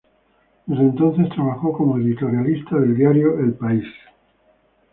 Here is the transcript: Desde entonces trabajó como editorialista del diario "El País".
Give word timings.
Desde 0.65 0.81
entonces 0.81 1.29
trabajó 1.29 1.73
como 1.73 1.99
editorialista 1.99 2.75
del 2.79 2.95
diario 2.97 3.39
"El 3.39 3.53
País". 3.53 3.85